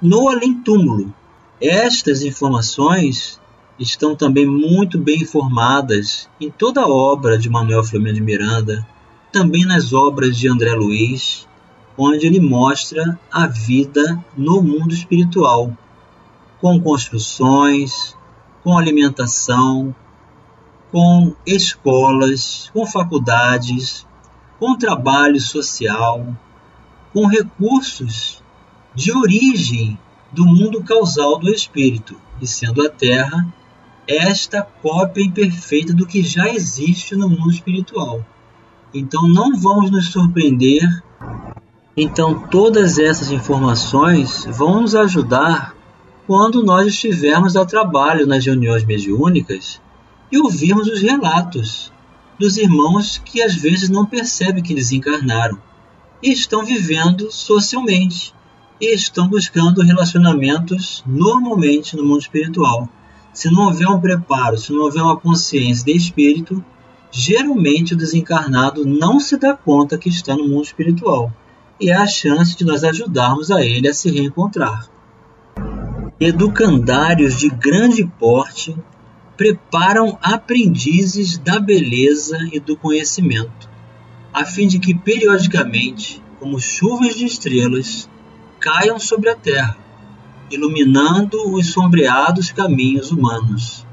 no 0.00 0.28
além-túmulo. 0.28 1.12
Estas 1.62 2.22
informações 2.22 3.40
estão 3.78 4.16
também 4.16 4.44
muito 4.44 4.98
bem 4.98 5.22
informadas 5.22 6.28
em 6.40 6.50
toda 6.50 6.80
a 6.80 6.88
obra 6.88 7.38
de 7.38 7.48
Manuel 7.48 7.84
Flamengo 7.84 8.16
de 8.16 8.20
Miranda, 8.20 8.86
também 9.30 9.64
nas 9.64 9.92
obras 9.92 10.36
de 10.36 10.48
André 10.48 10.74
Luiz 10.74 11.46
onde 11.96 12.26
ele 12.26 12.40
mostra 12.40 13.18
a 13.30 13.46
vida 13.46 14.24
no 14.36 14.62
mundo 14.62 14.92
espiritual, 14.92 15.76
com 16.60 16.80
construções, 16.80 18.16
com 18.62 18.76
alimentação, 18.76 19.94
com 20.90 21.34
escolas, 21.46 22.70
com 22.72 22.86
faculdades, 22.86 24.06
com 24.58 24.76
trabalho 24.76 25.40
social, 25.40 26.26
com 27.12 27.26
recursos 27.26 28.42
de 28.94 29.12
origem 29.12 29.98
do 30.32 30.46
mundo 30.46 30.82
causal 30.82 31.38
do 31.38 31.50
espírito, 31.50 32.16
e 32.40 32.46
sendo 32.46 32.84
a 32.84 32.88
Terra 32.88 33.46
esta 34.06 34.62
cópia 34.62 35.22
imperfeita 35.22 35.92
do 35.92 36.06
que 36.06 36.22
já 36.22 36.48
existe 36.48 37.14
no 37.14 37.28
mundo 37.28 37.50
espiritual. 37.50 38.24
Então 38.92 39.28
não 39.28 39.56
vamos 39.56 39.90
nos 39.90 40.10
surpreender. 40.10 40.82
Então 41.96 42.46
todas 42.48 42.98
essas 42.98 43.30
informações 43.30 44.46
vão 44.50 44.80
nos 44.80 44.94
ajudar 44.94 45.74
quando 46.26 46.64
nós 46.64 46.86
estivermos 46.86 47.56
a 47.56 47.64
trabalho 47.64 48.26
nas 48.26 48.44
reuniões 48.44 48.84
mediúnicas 48.84 49.80
e 50.30 50.38
ouvirmos 50.38 50.88
os 50.88 51.00
relatos 51.00 51.92
dos 52.38 52.56
irmãos 52.56 53.20
que 53.24 53.42
às 53.42 53.54
vezes 53.54 53.88
não 53.88 54.06
percebem 54.06 54.62
que 54.62 54.74
desencarnaram 54.74 55.58
e 56.22 56.32
estão 56.32 56.64
vivendo 56.64 57.30
socialmente 57.30 58.34
e 58.82 58.92
estão 58.92 59.28
buscando 59.28 59.80
relacionamentos 59.80 61.04
normalmente 61.06 61.96
no 61.96 62.04
mundo 62.04 62.20
espiritual. 62.20 62.88
Se 63.32 63.48
não 63.48 63.66
houver 63.66 63.86
um 63.86 64.00
preparo, 64.00 64.58
se 64.58 64.72
não 64.72 64.82
houver 64.82 65.00
uma 65.00 65.16
consciência 65.16 65.84
de 65.84 65.96
espírito, 65.96 66.64
geralmente 67.08 67.94
o 67.94 67.96
desencarnado 67.96 68.84
não 68.84 69.20
se 69.20 69.36
dá 69.36 69.54
conta 69.54 69.96
que 69.96 70.08
está 70.08 70.34
no 70.34 70.48
mundo 70.48 70.64
espiritual 70.64 71.32
e 71.80 71.90
é 71.90 71.94
a 71.94 72.08
chance 72.08 72.56
de 72.56 72.64
nós 72.64 72.82
ajudarmos 72.82 73.52
a 73.52 73.64
ele 73.64 73.86
a 73.86 73.94
se 73.94 74.10
reencontrar. 74.10 74.88
Educandários 76.18 77.38
de 77.38 77.50
grande 77.50 78.04
porte 78.18 78.76
preparam 79.36 80.18
aprendizes 80.20 81.38
da 81.38 81.60
beleza 81.60 82.36
e 82.52 82.58
do 82.58 82.76
conhecimento, 82.76 83.70
a 84.34 84.44
fim 84.44 84.66
de 84.66 84.80
que 84.80 84.92
periodicamente, 84.92 86.20
como 86.40 86.60
chuvas 86.60 87.14
de 87.14 87.24
estrelas, 87.24 88.08
caiam 88.62 88.96
sobre 89.00 89.28
a 89.28 89.34
terra, 89.34 89.76
iluminando 90.48 91.52
os 91.52 91.72
sombreados 91.72 92.52
caminhos 92.52 93.10
humanos, 93.10 93.84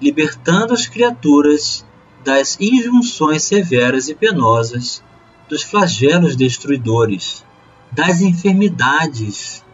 libertando 0.00 0.72
as 0.72 0.86
criaturas 0.86 1.84
das 2.24 2.56
injunções 2.60 3.42
severas 3.42 4.08
e 4.08 4.14
penosas, 4.14 5.02
dos 5.48 5.64
flagelos 5.64 6.36
destruidores, 6.36 7.44
das 7.90 8.20
enfermidades 8.20 9.64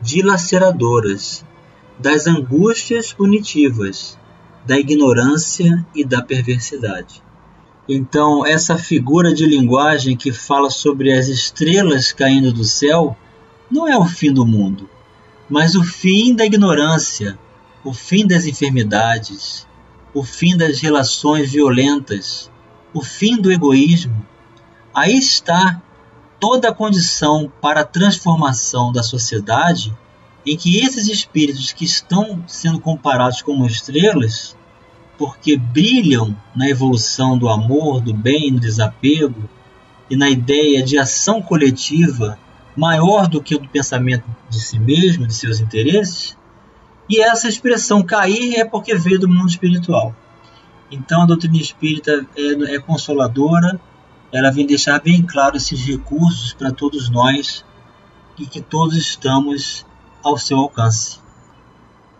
dilaceradoras, 0.00 1.44
das 1.98 2.26
angústias 2.26 3.12
punitivas, 3.12 4.18
da 4.64 4.78
ignorância 4.78 5.86
e 5.94 6.02
da 6.02 6.22
perversidade. 6.22 7.22
Então, 7.86 8.46
essa 8.46 8.78
figura 8.78 9.34
de 9.34 9.44
linguagem 9.44 10.16
que 10.16 10.32
fala 10.32 10.70
sobre 10.70 11.12
as 11.12 11.28
estrelas 11.28 12.10
caindo 12.10 12.52
do 12.52 12.64
céu 12.64 13.16
não 13.70 13.86
é 13.86 13.96
o 13.96 14.04
fim 14.04 14.32
do 14.32 14.46
mundo, 14.46 14.88
mas 15.48 15.74
o 15.74 15.82
fim 15.82 16.34
da 16.34 16.44
ignorância, 16.44 17.38
o 17.84 17.92
fim 17.92 18.26
das 18.26 18.46
enfermidades, 18.46 19.66
o 20.12 20.24
fim 20.24 20.56
das 20.56 20.80
relações 20.80 21.50
violentas, 21.50 22.50
o 22.92 23.02
fim 23.02 23.40
do 23.40 23.52
egoísmo. 23.52 24.26
Aí 24.94 25.16
está 25.16 25.80
toda 26.40 26.68
a 26.68 26.74
condição 26.74 27.50
para 27.60 27.80
a 27.80 27.84
transformação 27.84 28.92
da 28.92 29.02
sociedade 29.02 29.96
em 30.46 30.56
que 30.56 30.78
esses 30.78 31.08
espíritos 31.08 31.72
que 31.72 31.84
estão 31.84 32.42
sendo 32.46 32.80
comparados 32.80 33.42
como 33.42 33.66
estrelas, 33.66 34.56
porque 35.18 35.56
brilham 35.56 36.34
na 36.54 36.68
evolução 36.68 37.36
do 37.36 37.48
amor, 37.48 38.00
do 38.00 38.14
bem, 38.14 38.50
no 38.50 38.60
desapego 38.60 39.48
e 40.08 40.16
na 40.16 40.30
ideia 40.30 40.82
de 40.82 40.96
ação 40.96 41.42
coletiva 41.42 42.38
maior 42.78 43.26
do 43.26 43.42
que 43.42 43.56
o 43.56 43.58
do 43.58 43.68
pensamento 43.68 44.24
de 44.48 44.60
si 44.60 44.78
mesmo, 44.78 45.26
de 45.26 45.34
seus 45.34 45.58
interesses, 45.58 46.36
e 47.10 47.20
essa 47.20 47.48
expressão 47.48 48.04
cair 48.04 48.54
é 48.54 48.64
porque 48.64 48.94
veio 48.94 49.18
do 49.18 49.28
mundo 49.28 49.48
espiritual. 49.48 50.14
Então 50.88 51.22
a 51.22 51.26
doutrina 51.26 51.56
espírita 51.56 52.24
é, 52.36 52.76
é 52.76 52.78
consoladora, 52.78 53.80
ela 54.32 54.50
vem 54.52 54.64
deixar 54.64 55.00
bem 55.00 55.22
claro 55.22 55.56
esses 55.56 55.84
recursos 55.84 56.52
para 56.52 56.70
todos 56.70 57.10
nós 57.10 57.64
e 58.38 58.46
que 58.46 58.60
todos 58.60 58.96
estamos 58.96 59.84
ao 60.22 60.38
seu 60.38 60.58
alcance. 60.58 61.18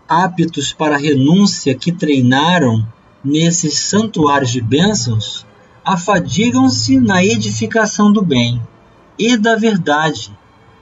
Aptos 0.09 0.73
para 0.73 0.97
renúncia 0.97 1.73
que 1.73 1.91
treinaram 1.91 2.85
nesses 3.23 3.77
santuários 3.77 4.51
de 4.51 4.59
bênçãos, 4.59 5.45
afadigam-se 5.85 6.99
na 6.99 7.23
edificação 7.23 8.11
do 8.11 8.21
bem 8.21 8.61
e 9.17 9.37
da 9.37 9.55
verdade, 9.55 10.31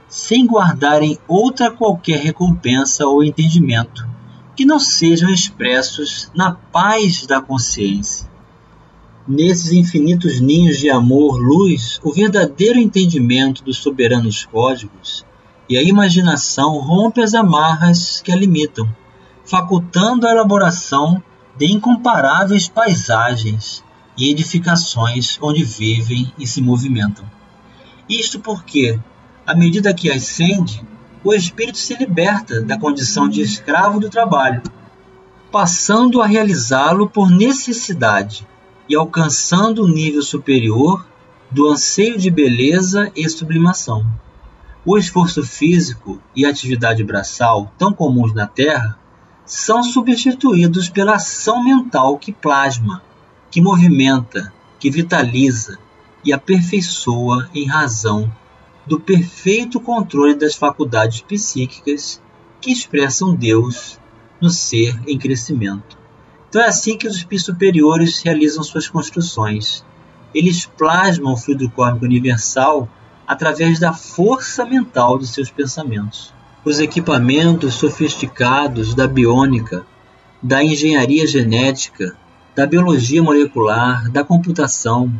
sem 0.08 0.46
guardarem 0.46 1.18
outra 1.28 1.70
qualquer 1.70 2.20
recompensa 2.20 3.06
ou 3.06 3.22
entendimento, 3.22 4.08
que 4.56 4.64
não 4.64 4.80
sejam 4.80 5.30
expressos 5.30 6.30
na 6.34 6.52
paz 6.52 7.26
da 7.26 7.40
consciência. 7.40 8.28
Nesses 9.26 9.72
infinitos 9.72 10.40
ninhos 10.40 10.78
de 10.78 10.88
amor, 10.88 11.38
luz, 11.38 12.00
o 12.02 12.12
verdadeiro 12.12 12.78
entendimento 12.78 13.62
dos 13.62 13.76
soberanos 13.76 14.46
códigos 14.46 15.24
e 15.68 15.76
a 15.76 15.82
imaginação 15.82 16.78
rompe 16.78 17.20
as 17.20 17.34
amarras 17.34 18.22
que 18.22 18.32
a 18.32 18.36
limitam, 18.36 18.88
facultando 19.44 20.26
a 20.26 20.30
elaboração 20.30 21.22
de 21.58 21.66
incomparáveis 21.66 22.68
paisagens 22.68 23.84
e 24.16 24.30
edificações 24.30 25.38
onde 25.42 25.62
vivem 25.62 26.32
e 26.38 26.46
se 26.46 26.62
movimentam. 26.62 27.24
Isto 28.08 28.40
porque, 28.40 28.98
à 29.48 29.54
medida 29.54 29.94
que 29.94 30.10
ascende, 30.10 30.86
o 31.24 31.32
espírito 31.32 31.78
se 31.78 31.96
liberta 31.96 32.60
da 32.60 32.78
condição 32.78 33.26
de 33.26 33.40
escravo 33.40 33.98
do 33.98 34.10
trabalho, 34.10 34.60
passando 35.50 36.20
a 36.20 36.26
realizá-lo 36.26 37.08
por 37.08 37.30
necessidade 37.30 38.46
e 38.86 38.94
alcançando 38.94 39.82
o 39.82 39.88
nível 39.88 40.20
superior 40.20 41.06
do 41.50 41.66
anseio 41.66 42.18
de 42.18 42.30
beleza 42.30 43.10
e 43.16 43.26
sublimação. 43.26 44.04
O 44.84 44.98
esforço 44.98 45.42
físico 45.42 46.20
e 46.36 46.44
a 46.44 46.50
atividade 46.50 47.02
braçal, 47.02 47.72
tão 47.78 47.90
comuns 47.90 48.34
na 48.34 48.46
Terra, 48.46 48.98
são 49.46 49.82
substituídos 49.82 50.90
pela 50.90 51.14
ação 51.14 51.64
mental 51.64 52.18
que 52.18 52.34
plasma, 52.34 53.02
que 53.50 53.62
movimenta, 53.62 54.52
que 54.78 54.90
vitaliza 54.90 55.78
e 56.22 56.34
aperfeiçoa 56.34 57.48
em 57.54 57.66
razão 57.66 58.30
do 58.88 58.98
perfeito 58.98 59.78
controle 59.78 60.34
das 60.34 60.54
faculdades 60.54 61.20
psíquicas 61.20 62.22
que 62.58 62.72
expressam 62.72 63.34
Deus 63.34 64.00
no 64.40 64.48
ser 64.48 64.98
em 65.06 65.18
crescimento. 65.18 65.98
Então 66.48 66.62
é 66.62 66.68
assim 66.68 66.96
que 66.96 67.06
os 67.06 67.16
espíritos 67.16 67.44
superiores 67.44 68.22
realizam 68.22 68.64
suas 68.64 68.88
construções. 68.88 69.84
Eles 70.34 70.64
plasmam 70.64 71.34
o 71.34 71.36
fluido 71.36 71.68
cósmico 71.70 72.06
universal 72.06 72.88
através 73.26 73.78
da 73.78 73.92
força 73.92 74.64
mental 74.64 75.18
de 75.18 75.26
seus 75.26 75.50
pensamentos. 75.50 76.32
Os 76.64 76.80
equipamentos 76.80 77.74
sofisticados 77.74 78.94
da 78.94 79.06
biônica, 79.06 79.86
da 80.42 80.64
engenharia 80.64 81.26
genética, 81.26 82.16
da 82.56 82.66
biologia 82.66 83.22
molecular, 83.22 84.10
da 84.10 84.24
computação, 84.24 85.12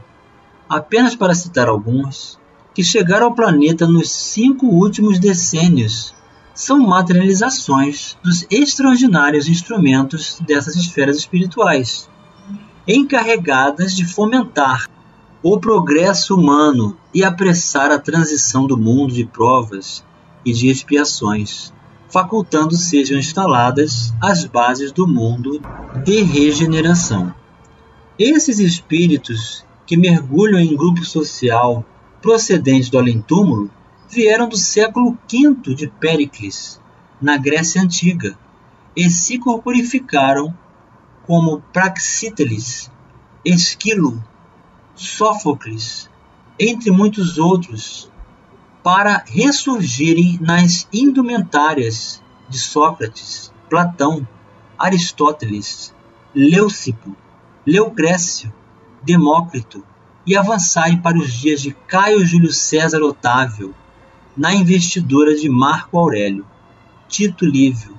apenas 0.68 1.14
para 1.14 1.34
citar 1.34 1.68
alguns, 1.68 2.38
que 2.78 2.84
chegaram 2.84 3.26
ao 3.26 3.34
planeta 3.34 3.88
nos 3.88 4.08
cinco 4.08 4.68
últimos 4.68 5.18
decênios, 5.18 6.14
são 6.54 6.78
materializações 6.78 8.16
dos 8.22 8.46
extraordinários 8.48 9.48
instrumentos 9.48 10.38
dessas 10.46 10.76
esferas 10.76 11.16
espirituais, 11.16 12.08
encarregadas 12.86 13.96
de 13.96 14.04
fomentar 14.04 14.88
o 15.42 15.58
progresso 15.58 16.36
humano 16.36 16.96
e 17.12 17.24
apressar 17.24 17.90
a 17.90 17.98
transição 17.98 18.64
do 18.64 18.76
mundo 18.76 19.12
de 19.12 19.24
provas 19.24 20.04
e 20.44 20.52
de 20.52 20.68
expiações, 20.68 21.72
facultando 22.08 22.76
sejam 22.76 23.18
instaladas 23.18 24.14
as 24.22 24.44
bases 24.44 24.92
do 24.92 25.04
mundo 25.04 25.60
de 26.04 26.22
regeneração. 26.22 27.34
Esses 28.16 28.60
espíritos 28.60 29.64
que 29.84 29.96
mergulham 29.96 30.60
em 30.60 30.76
grupo 30.76 31.04
social 31.04 31.84
procedente 32.20 32.90
do 32.90 32.98
além-túmulo 32.98 33.70
vieram 34.10 34.48
do 34.48 34.56
século 34.56 35.16
V 35.30 35.74
de 35.74 35.86
Péricles, 35.86 36.80
na 37.20 37.36
Grécia 37.36 37.82
Antiga, 37.82 38.38
e 38.96 39.10
se 39.10 39.38
corporificaram 39.38 40.56
como 41.26 41.60
Praxíteles, 41.72 42.90
Esquilo, 43.44 44.22
Sófocles, 44.94 46.08
entre 46.58 46.90
muitos 46.90 47.38
outros, 47.38 48.10
para 48.82 49.22
ressurgirem 49.26 50.38
nas 50.40 50.88
indumentárias 50.92 52.22
de 52.48 52.58
Sócrates, 52.58 53.52
Platão, 53.68 54.26
Aristóteles, 54.78 55.94
Leucipo, 56.34 57.14
Leucrécio, 57.66 58.52
Demócrito 59.02 59.84
e 60.28 60.36
avançarem 60.36 60.98
para 60.98 61.16
os 61.16 61.32
dias 61.32 61.62
de 61.62 61.70
Caio 61.86 62.22
Júlio 62.22 62.52
César 62.52 63.00
Otávio, 63.00 63.74
na 64.36 64.54
investidura 64.54 65.34
de 65.34 65.48
Marco 65.48 65.98
Aurélio, 65.98 66.46
Tito 67.08 67.46
Livio, 67.46 67.98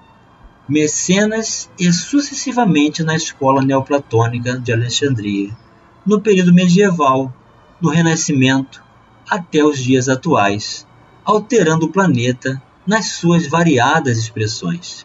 Mecenas 0.68 1.72
e 1.80 1.92
sucessivamente 1.92 3.02
na 3.02 3.16
escola 3.16 3.64
neoplatônica 3.64 4.60
de 4.60 4.72
Alexandria, 4.72 5.58
no 6.06 6.22
período 6.22 6.54
medieval, 6.54 7.34
do 7.82 7.90
Renascimento 7.90 8.84
até 9.28 9.64
os 9.64 9.80
dias 9.80 10.08
atuais, 10.08 10.86
alterando 11.26 11.88
o 11.88 11.92
planeta 11.92 12.62
nas 12.86 13.08
suas 13.14 13.48
variadas 13.48 14.20
expressões. 14.20 15.04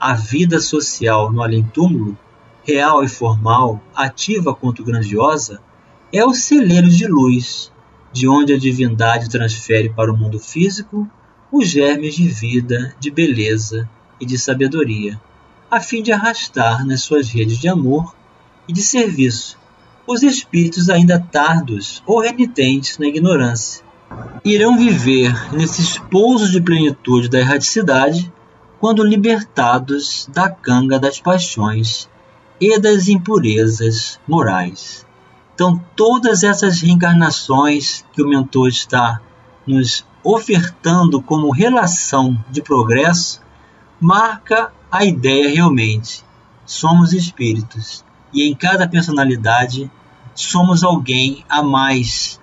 A 0.00 0.14
vida 0.14 0.60
social 0.60 1.30
no 1.30 1.42
além-túmulo, 1.42 2.16
real 2.64 3.04
e 3.04 3.08
formal, 3.08 3.82
ativa 3.94 4.54
quanto 4.54 4.82
grandiosa, 4.82 5.60
é 6.12 6.24
o 6.24 6.32
celeiro 6.32 6.88
de 6.88 7.06
luz 7.06 7.70
de 8.12 8.26
onde 8.26 8.54
a 8.54 8.58
divindade 8.58 9.28
transfere 9.28 9.90
para 9.90 10.12
o 10.12 10.16
mundo 10.16 10.38
físico 10.38 11.08
os 11.52 11.68
germes 11.68 12.14
de 12.14 12.26
vida, 12.28 12.94
de 12.98 13.10
beleza 13.10 13.88
e 14.20 14.24
de 14.24 14.38
sabedoria, 14.38 15.20
a 15.70 15.80
fim 15.80 16.02
de 16.02 16.10
arrastar 16.10 16.86
nas 16.86 17.02
suas 17.02 17.28
redes 17.28 17.58
de 17.58 17.68
amor 17.68 18.14
e 18.66 18.72
de 18.72 18.82
serviço 18.82 19.58
os 20.06 20.22
espíritos 20.22 20.88
ainda 20.88 21.20
tardos 21.20 22.02
ou 22.06 22.20
renitentes 22.20 22.96
na 22.96 23.06
ignorância. 23.06 23.84
Irão 24.42 24.78
viver 24.78 25.52
nesses 25.52 25.98
pousos 25.98 26.50
de 26.50 26.62
plenitude 26.62 27.28
da 27.28 27.38
erraticidade 27.38 28.32
quando 28.80 29.04
libertados 29.04 30.26
da 30.32 30.48
canga 30.48 30.98
das 30.98 31.20
paixões 31.20 32.08
e 32.58 32.78
das 32.78 33.08
impurezas 33.08 34.18
morais. 34.26 35.06
Então, 35.58 35.84
todas 35.96 36.44
essas 36.44 36.80
reencarnações 36.80 38.04
que 38.12 38.22
o 38.22 38.28
mentor 38.28 38.68
está 38.68 39.20
nos 39.66 40.06
ofertando 40.22 41.20
como 41.20 41.50
relação 41.50 42.38
de 42.48 42.62
progresso 42.62 43.40
marca 44.00 44.70
a 44.88 45.04
ideia 45.04 45.50
realmente. 45.50 46.24
Somos 46.64 47.12
espíritos 47.12 48.04
e 48.32 48.48
em 48.48 48.54
cada 48.54 48.86
personalidade 48.86 49.90
somos 50.32 50.84
alguém 50.84 51.44
a 51.48 51.60
mais, 51.60 52.40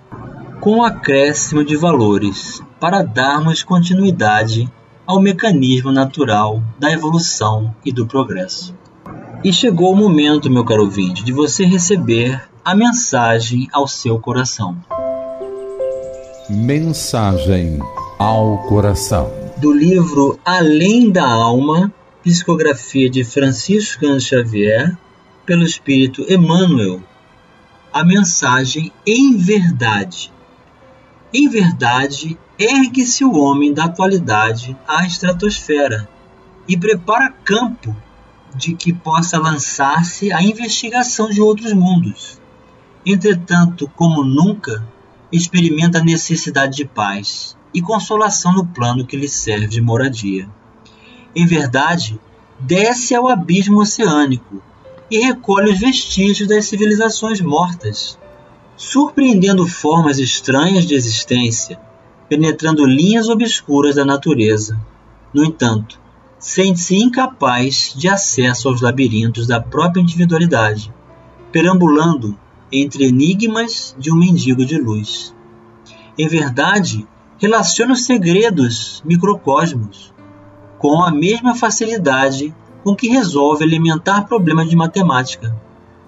com 0.60 0.84
acréscimo 0.84 1.64
de 1.64 1.74
valores, 1.74 2.62
para 2.78 3.02
darmos 3.02 3.62
continuidade 3.62 4.70
ao 5.06 5.22
mecanismo 5.22 5.90
natural 5.90 6.62
da 6.78 6.92
evolução 6.92 7.74
e 7.82 7.90
do 7.90 8.06
progresso. 8.06 8.74
E 9.42 9.50
chegou 9.54 9.94
o 9.94 9.96
momento, 9.96 10.50
meu 10.50 10.66
caro 10.66 10.82
ouvinte, 10.82 11.24
de 11.24 11.32
você 11.32 11.64
receber 11.64 12.46
a 12.66 12.74
mensagem 12.74 13.68
ao 13.72 13.86
seu 13.86 14.18
coração. 14.18 14.76
Mensagem 16.50 17.78
ao 18.18 18.58
coração. 18.66 19.30
Do 19.58 19.72
livro 19.72 20.40
Além 20.44 21.08
da 21.12 21.24
Alma, 21.24 21.92
psicografia 22.24 23.08
de 23.08 23.22
Francisco 23.22 24.04
Xavier, 24.18 24.98
pelo 25.46 25.62
espírito 25.62 26.26
Emmanuel. 26.28 27.00
A 27.92 28.04
mensagem 28.04 28.90
em 29.06 29.36
verdade. 29.36 30.32
Em 31.32 31.48
verdade, 31.48 32.36
ergue-se 32.58 33.24
o 33.24 33.36
homem 33.36 33.72
da 33.72 33.84
atualidade 33.84 34.76
à 34.88 35.06
estratosfera 35.06 36.08
e 36.66 36.76
prepara 36.76 37.32
campo 37.44 37.94
de 38.56 38.74
que 38.74 38.92
possa 38.92 39.38
lançar-se 39.38 40.32
à 40.32 40.42
investigação 40.42 41.30
de 41.30 41.40
outros 41.40 41.72
mundos. 41.72 42.35
Entretanto, 43.08 43.88
como 43.94 44.24
nunca, 44.24 44.84
experimenta 45.30 45.98
a 45.98 46.04
necessidade 46.04 46.76
de 46.76 46.84
paz 46.84 47.56
e 47.72 47.80
consolação 47.80 48.52
no 48.52 48.66
plano 48.66 49.06
que 49.06 49.16
lhe 49.16 49.28
serve 49.28 49.68
de 49.68 49.80
moradia. 49.80 50.50
Em 51.32 51.46
verdade, 51.46 52.18
desce 52.58 53.14
ao 53.14 53.28
abismo 53.28 53.80
oceânico 53.80 54.60
e 55.08 55.20
recolhe 55.20 55.70
os 55.70 55.78
vestígios 55.78 56.48
das 56.48 56.64
civilizações 56.64 57.40
mortas, 57.40 58.18
surpreendendo 58.76 59.68
formas 59.68 60.18
estranhas 60.18 60.84
de 60.84 60.96
existência, 60.96 61.78
penetrando 62.28 62.84
linhas 62.84 63.28
obscuras 63.28 63.94
da 63.94 64.04
natureza. 64.04 64.80
No 65.32 65.44
entanto, 65.44 66.00
sente-se 66.40 66.96
incapaz 66.96 67.94
de 67.96 68.08
acesso 68.08 68.68
aos 68.68 68.80
labirintos 68.80 69.46
da 69.46 69.60
própria 69.60 70.00
individualidade, 70.00 70.92
perambulando 71.52 72.36
entre 72.82 73.04
enigmas 73.04 73.94
de 73.98 74.12
um 74.12 74.16
mendigo 74.16 74.64
de 74.64 74.78
luz. 74.78 75.34
Em 76.18 76.28
verdade, 76.28 77.06
relaciona 77.38 77.92
os 77.92 78.04
segredos 78.04 79.02
microcosmos 79.04 80.12
com 80.78 81.02
a 81.02 81.10
mesma 81.10 81.54
facilidade 81.54 82.54
com 82.84 82.94
que 82.94 83.08
resolve 83.08 83.64
alimentar 83.64 84.22
problemas 84.22 84.68
de 84.68 84.76
matemática. 84.76 85.56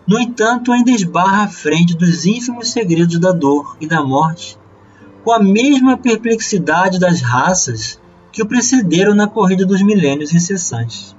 No 0.07 0.19
entanto, 0.19 0.73
ainda 0.73 0.91
esbarra 0.91 1.45
à 1.45 1.49
frente 1.49 1.97
dos 1.97 2.25
ínfimos 2.25 2.71
segredos 2.71 3.19
da 3.19 3.33
dor 3.33 3.77
e 3.81 3.87
da 3.87 4.03
morte, 4.03 4.59
com 5.25 5.33
a 5.33 5.39
mesma 5.39 5.99
perplexidade 5.99 6.99
das 6.99 7.21
raças 7.21 8.01
que 8.31 8.43
o 8.43 8.47
precederam 8.47 9.15
na 9.15 9.27
corrida 9.27 9.67
dos 9.67 9.83
milênios 9.83 10.33
incessantes. 10.33 11.17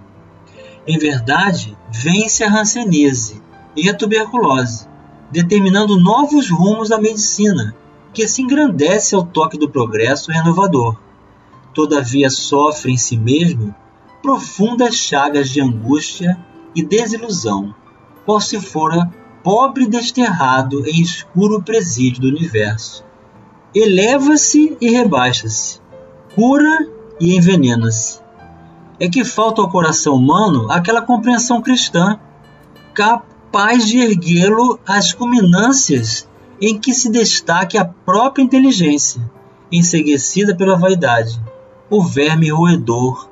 Em 0.87 0.97
verdade, 0.97 1.77
vence 1.91 2.43
a 2.43 2.51
hanseníase 2.51 3.41
e 3.75 3.89
a 3.89 3.93
tuberculose, 3.93 4.87
determinando 5.31 5.99
novos 5.99 6.49
rumos 6.49 6.89
da 6.89 6.99
medicina, 6.99 7.75
que 8.13 8.27
se 8.27 8.41
engrandece 8.41 9.15
ao 9.15 9.23
toque 9.23 9.57
do 9.57 9.69
progresso 9.69 10.31
renovador. 10.31 10.97
Todavia 11.73 12.29
sofre 12.29 12.91
em 12.91 12.97
si 12.97 13.15
mesmo 13.15 13.73
profundas 14.21 14.95
chagas 14.95 15.49
de 15.49 15.61
angústia 15.61 16.37
e 16.75 16.83
desilusão, 16.83 17.73
qual 18.25 18.41
se 18.41 18.59
fora 18.59 19.09
pobre 19.43 19.87
desterrado 19.87 20.85
em 20.85 21.01
escuro 21.01 21.61
presídio 21.63 22.21
do 22.21 22.27
universo. 22.27 23.05
Eleva-se 23.73 24.75
e 24.81 24.89
rebaixa-se, 24.89 25.79
cura 26.35 26.89
e 27.19 27.35
envenena-se. 27.35 28.19
É 28.99 29.07
que 29.07 29.23
falta 29.23 29.61
ao 29.61 29.69
coração 29.69 30.15
humano 30.15 30.69
aquela 30.69 31.01
compreensão 31.01 31.61
cristã, 31.61 32.19
capaz 32.93 33.28
de 33.85 33.99
erguê-lo 33.99 34.79
às 34.85 35.13
culminâncias 35.13 36.27
em 36.61 36.77
que 36.77 36.93
se 36.93 37.09
destaque 37.09 37.77
a 37.77 37.85
própria 37.85 38.43
inteligência, 38.43 39.21
enseguecida 39.71 40.55
pela 40.55 40.77
vaidade, 40.77 41.41
o 41.89 42.03
verme 42.03 42.49
roedor 42.49 43.29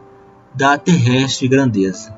da 0.54 0.78
terrestre 0.78 1.48
grandeza. 1.48 2.16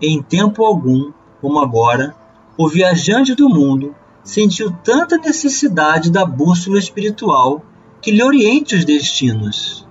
Em 0.00 0.22
tempo 0.22 0.64
algum, 0.64 1.12
como 1.40 1.60
agora, 1.60 2.14
o 2.56 2.68
viajante 2.68 3.34
do 3.34 3.48
mundo 3.48 3.94
sentiu 4.24 4.72
tanta 4.82 5.16
necessidade 5.16 6.10
da 6.10 6.24
bússola 6.24 6.78
espiritual 6.78 7.62
que 8.02 8.10
lhe 8.10 8.22
oriente 8.22 8.74
os 8.74 8.84
destinos. 8.84 9.86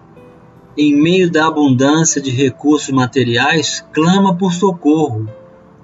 Em 0.78 0.94
meio 0.94 1.32
da 1.32 1.48
abundância 1.48 2.22
de 2.22 2.30
recursos 2.30 2.90
materiais, 2.90 3.86
clama 3.92 4.36
por 4.36 4.54
socorro, 4.54 5.28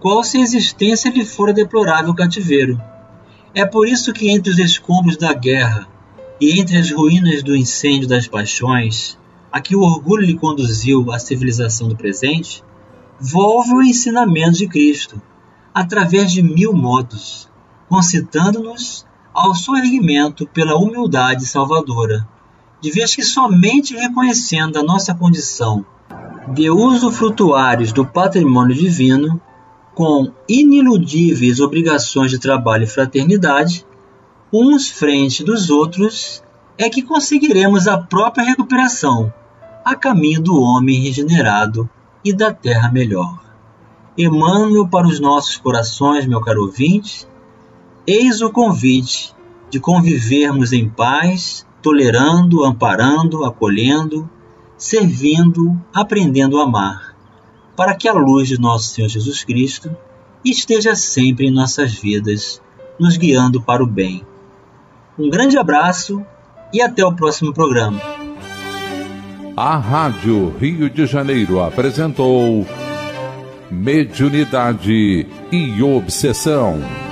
qual 0.04 0.22
se 0.22 0.38
a 0.38 0.42
existência 0.42 1.10
lhe 1.10 1.24
fora 1.24 1.54
deplorável 1.54 2.14
cativeiro. 2.14 2.78
É 3.56 3.66
por 3.66 3.88
isso 3.88 4.12
que 4.12 4.30
entre 4.30 4.52
os 4.52 4.60
escombros 4.60 5.16
da 5.16 5.32
guerra 5.34 5.88
e 6.42 6.60
entre 6.60 6.78
as 6.78 6.92
ruínas 6.92 7.42
do 7.42 7.56
incêndio 7.56 8.06
das 8.06 8.28
paixões, 8.28 9.18
a 9.50 9.62
que 9.62 9.78
o 9.78 9.80
orgulho 9.80 10.26
lhe 10.26 10.36
conduziu 10.36 11.10
à 11.10 11.20
civilização 11.20 11.88
do 11.88 11.96
presente, 11.96 12.62
volve 13.18 13.72
o 13.72 13.82
ensinamento 13.82 14.58
de 14.58 14.68
Cristo, 14.68 15.22
através 15.74 16.34
de 16.34 16.44
mil 16.44 16.74
modos, 16.74 17.50
concitando-nos 17.88 19.06
ao 19.34 19.56
soerguimento 19.56 20.46
pela 20.46 20.76
humildade 20.76 21.46
salvadora, 21.46 22.28
de 22.82 22.92
vez 22.92 23.16
que 23.16 23.24
somente 23.24 23.96
reconhecendo 23.96 24.78
a 24.78 24.84
nossa 24.84 25.16
condição 25.16 25.86
de 26.54 26.70
uso 26.70 27.10
frutuários 27.10 27.94
do 27.94 28.06
patrimônio 28.06 28.76
divino, 28.76 29.40
com 29.94 30.32
iniludíveis 30.48 31.60
obrigações 31.60 32.32
de 32.32 32.40
trabalho 32.40 32.84
e 32.84 32.88
fraternidade, 32.88 33.86
uns 34.52 34.90
frente 34.90 35.44
dos 35.44 35.70
outros, 35.70 36.44
é 36.78 36.90
que 36.90 37.02
conseguiremos 37.02 37.88
a 37.88 37.98
própria 37.98 38.44
recuperação 38.44 39.32
a 39.84 39.96
caminho 39.96 40.42
do 40.42 40.60
homem 40.60 41.02
regenerado 41.02 41.90
e 42.24 42.32
da 42.32 42.54
terra 42.54 42.90
melhor. 42.90 43.44
Emmanuel 44.18 44.88
para 44.88 45.08
os 45.08 45.20
nossos 45.20 45.58
corações, 45.58 46.26
meu 46.26 46.40
caro 46.40 46.64
ouvinte, 46.64 47.28
eis 48.08 48.42
o 48.42 48.50
convite 48.50 49.34
de 49.70 49.80
convivermos 49.80 50.72
em 50.72 50.88
paz 50.88 51.66
tolerando, 51.82 52.64
amparando, 52.64 53.44
acolhendo, 53.44 54.30
servindo, 54.78 55.78
aprendendo 55.94 56.60
a 56.60 56.64
amar, 56.64 57.13
para 57.76 57.96
que 57.96 58.08
a 58.08 58.14
luz 58.14 58.48
de 58.48 58.60
nosso 58.60 58.94
Senhor 58.94 59.08
Jesus 59.08 59.44
Cristo 59.44 59.96
esteja 60.44 60.96
sempre 60.96 61.48
em 61.48 61.52
nossas 61.52 61.94
vidas, 61.94 62.62
nos 63.00 63.18
guiando 63.18 63.62
para 63.62 63.84
o 63.84 63.88
bem. 63.88 64.24
Um 65.18 65.30
grande 65.30 65.58
abraço 65.58 66.26
e 66.74 66.82
até 66.82 67.06
o 67.06 67.14
próximo 67.14 67.54
programa. 67.54 68.02
A 69.56 69.78
Rádio 69.78 70.50
Rio 70.58 70.90
de 70.90 71.06
Janeiro 71.06 71.62
apresentou 71.62 72.66
Mediunidade 73.70 75.28
e 75.52 75.84
Obsessão. 75.84 77.03